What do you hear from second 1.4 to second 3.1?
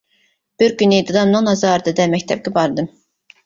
نازارىتىدە مەكتەپكە باردىم.